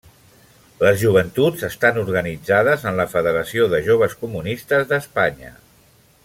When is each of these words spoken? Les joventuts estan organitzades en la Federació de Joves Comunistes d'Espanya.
Les 0.85 0.95
joventuts 1.01 1.65
estan 1.67 1.99
organitzades 2.03 2.87
en 2.93 2.97
la 3.01 3.07
Federació 3.13 3.69
de 3.75 3.83
Joves 3.89 4.17
Comunistes 4.23 4.91
d'Espanya. 4.95 5.55